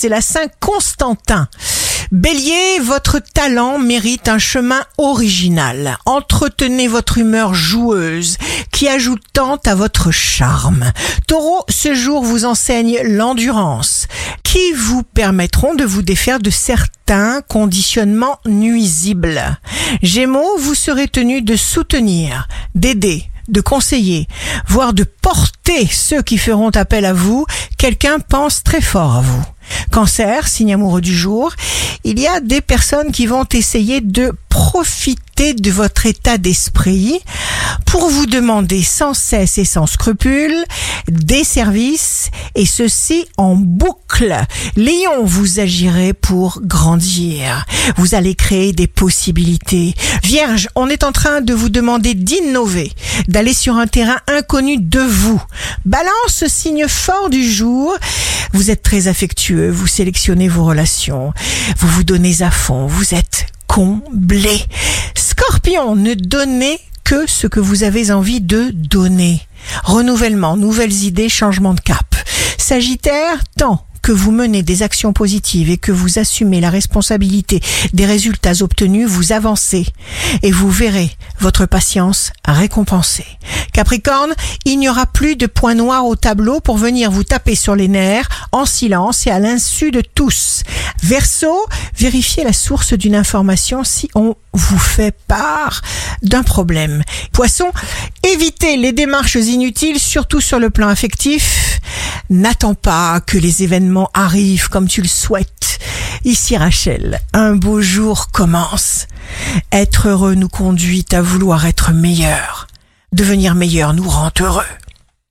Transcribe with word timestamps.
c'est 0.00 0.08
la 0.08 0.22
Saint 0.22 0.48
Constantin. 0.60 1.46
Bélier, 2.10 2.78
votre 2.82 3.18
talent 3.18 3.78
mérite 3.78 4.28
un 4.28 4.38
chemin 4.38 4.82
original. 4.96 5.98
Entretenez 6.06 6.88
votre 6.88 7.18
humeur 7.18 7.52
joueuse 7.52 8.38
qui 8.72 8.88
ajoute 8.88 9.20
tant 9.34 9.58
à 9.66 9.74
votre 9.74 10.10
charme. 10.10 10.90
Taureau, 11.26 11.64
ce 11.68 11.92
jour 11.92 12.22
vous 12.22 12.46
enseigne 12.46 12.98
l'endurance 13.04 14.06
qui 14.42 14.72
vous 14.72 15.02
permettront 15.02 15.74
de 15.74 15.84
vous 15.84 16.00
défaire 16.00 16.40
de 16.40 16.48
certains 16.48 17.42
conditionnements 17.42 18.38
nuisibles. 18.46 19.58
Gémeaux, 20.02 20.56
vous 20.56 20.74
serez 20.74 21.08
tenu 21.08 21.42
de 21.42 21.56
soutenir, 21.56 22.48
d'aider, 22.74 23.29
de 23.50 23.60
conseiller, 23.60 24.26
voire 24.66 24.92
de 24.92 25.04
porter 25.04 25.86
ceux 25.86 26.22
qui 26.22 26.38
feront 26.38 26.70
appel 26.70 27.04
à 27.04 27.12
vous. 27.12 27.46
Quelqu'un 27.78 28.18
pense 28.18 28.62
très 28.62 28.80
fort 28.80 29.16
à 29.16 29.20
vous. 29.20 29.44
Cancer, 29.90 30.48
signe 30.48 30.74
amoureux 30.74 31.00
du 31.00 31.16
jour, 31.16 31.52
il 32.04 32.18
y 32.18 32.26
a 32.26 32.40
des 32.40 32.60
personnes 32.60 33.12
qui 33.12 33.26
vont 33.26 33.46
essayer 33.52 34.00
de 34.00 34.32
profiter 34.48 35.54
de 35.54 35.70
votre 35.70 36.06
état 36.06 36.38
d'esprit 36.38 37.20
pour 37.90 38.08
vous 38.08 38.26
demander 38.26 38.84
sans 38.84 39.14
cesse 39.14 39.58
et 39.58 39.64
sans 39.64 39.88
scrupule 39.88 40.54
des 41.08 41.42
services 41.42 42.30
et 42.54 42.64
ceci 42.64 43.26
en 43.36 43.56
boucle. 43.56 44.36
Lion, 44.76 45.24
vous 45.24 45.58
agirez 45.58 46.12
pour 46.12 46.60
grandir. 46.62 47.66
Vous 47.96 48.14
allez 48.14 48.36
créer 48.36 48.72
des 48.72 48.86
possibilités. 48.86 49.94
Vierge, 50.22 50.68
on 50.76 50.88
est 50.88 51.02
en 51.02 51.10
train 51.10 51.40
de 51.40 51.52
vous 51.52 51.68
demander 51.68 52.14
d'innover, 52.14 52.92
d'aller 53.26 53.54
sur 53.54 53.76
un 53.76 53.88
terrain 53.88 54.18
inconnu 54.28 54.76
de 54.78 55.00
vous. 55.00 55.42
Balance, 55.84 56.44
signe 56.46 56.86
fort 56.86 57.28
du 57.28 57.42
jour. 57.42 57.96
Vous 58.52 58.70
êtes 58.70 58.82
très 58.82 59.08
affectueux, 59.08 59.68
vous 59.68 59.88
sélectionnez 59.88 60.46
vos 60.46 60.64
relations, 60.64 61.32
vous 61.78 61.88
vous 61.88 62.04
donnez 62.04 62.42
à 62.42 62.52
fond, 62.52 62.86
vous 62.86 63.14
êtes 63.14 63.46
comblé. 63.66 64.64
Scorpion, 65.16 65.96
ne 65.96 66.14
donnez 66.14 66.78
que 67.10 67.26
ce 67.26 67.48
que 67.48 67.58
vous 67.58 67.82
avez 67.82 68.12
envie 68.12 68.40
de 68.40 68.70
donner. 68.72 69.40
Renouvellement, 69.82 70.56
nouvelles 70.56 71.02
idées, 71.02 71.28
changement 71.28 71.74
de 71.74 71.80
cap. 71.80 72.14
Sagittaire, 72.56 73.42
tant 73.58 73.84
que 74.00 74.12
vous 74.12 74.30
menez 74.30 74.62
des 74.62 74.84
actions 74.84 75.12
positives 75.12 75.70
et 75.70 75.76
que 75.76 75.90
vous 75.90 76.20
assumez 76.20 76.60
la 76.60 76.70
responsabilité 76.70 77.60
des 77.92 78.06
résultats 78.06 78.62
obtenus, 78.62 79.08
vous 79.08 79.32
avancez 79.32 79.86
et 80.44 80.52
vous 80.52 80.70
verrez 80.70 81.10
votre 81.40 81.66
patience 81.66 82.30
récompensée. 82.46 83.26
Capricorne, 83.72 84.34
il 84.64 84.78
n'y 84.78 84.88
aura 84.88 85.06
plus 85.06 85.36
de 85.36 85.46
points 85.46 85.74
noirs 85.74 86.06
au 86.06 86.16
tableau 86.16 86.60
pour 86.60 86.76
venir 86.76 87.10
vous 87.10 87.24
taper 87.24 87.54
sur 87.54 87.74
les 87.76 87.88
nerfs 87.88 88.28
en 88.52 88.66
silence 88.66 89.26
et 89.26 89.30
à 89.30 89.38
l'insu 89.38 89.90
de 89.90 90.00
tous. 90.00 90.62
Verseau, 91.02 91.66
vérifiez 91.96 92.44
la 92.44 92.52
source 92.52 92.92
d'une 92.92 93.14
information 93.14 93.84
si 93.84 94.10
on 94.14 94.34
vous 94.52 94.78
fait 94.78 95.16
part 95.28 95.82
d'un 96.22 96.42
problème. 96.42 97.02
Poisson, 97.32 97.70
évitez 98.22 98.76
les 98.76 98.92
démarches 98.92 99.36
inutiles, 99.36 99.98
surtout 99.98 100.40
sur 100.40 100.58
le 100.58 100.70
plan 100.70 100.88
affectif. 100.88 101.80
N'attends 102.28 102.74
pas 102.74 103.20
que 103.20 103.38
les 103.38 103.62
événements 103.62 104.10
arrivent 104.14 104.68
comme 104.68 104.88
tu 104.88 105.02
le 105.02 105.08
souhaites. 105.08 105.78
Ici 106.24 106.56
Rachel, 106.56 107.20
un 107.32 107.54
beau 107.54 107.80
jour 107.80 108.30
commence. 108.30 109.06
Être 109.72 110.08
heureux 110.08 110.34
nous 110.34 110.48
conduit 110.48 111.06
à 111.12 111.22
vouloir 111.22 111.66
être 111.66 111.92
meilleur. 111.92 112.59
Devenir 113.12 113.56
meilleur 113.56 113.92
nous 113.92 114.08
rend 114.08 114.30
heureux. 114.40 114.62